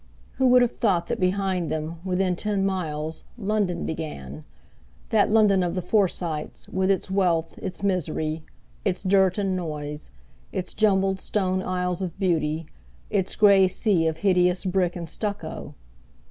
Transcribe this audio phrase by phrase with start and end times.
[0.37, 5.81] Who would have thought that behind them, within ten miles, London began—that London of the
[5.83, 8.41] Forsytes, with its wealth, its misery;
[8.83, 10.09] its dirt and noise;
[10.51, 12.65] its jumbled stone isles of beauty,
[13.11, 15.75] its grey sea of hideous brick and stucco?